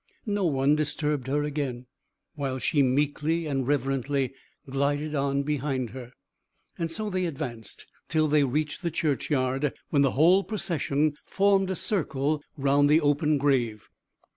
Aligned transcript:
No 0.25 0.45
one 0.45 0.75
disturbed 0.75 1.27
her 1.27 1.43
again, 1.43 1.85
while 2.33 2.57
she 2.57 2.81
meekly 2.81 3.45
and 3.45 3.67
reverently 3.67 4.33
glided 4.67 5.13
on 5.13 5.43
behind 5.43 5.91
her. 5.91 6.11
So 6.87 7.11
they 7.11 7.27
advanced 7.27 7.85
till 8.09 8.27
they 8.27 8.43
reached 8.43 8.81
the 8.81 8.89
churchyard, 8.89 9.75
when 9.91 10.01
the 10.01 10.13
whole 10.17 10.43
procession 10.43 11.13
formed 11.23 11.69
a 11.69 11.75
circle 11.75 12.41
round 12.57 12.89
the 12.89 12.99
open 12.99 13.37
grave. 13.37 13.89